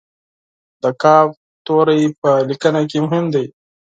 [0.81, 1.03] د "ک"
[1.77, 3.45] حرف په لیکنه کې مهم دی.